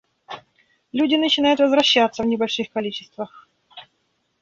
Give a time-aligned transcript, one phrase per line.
[0.91, 3.47] Люди начинают возвращаться в небольших количествах.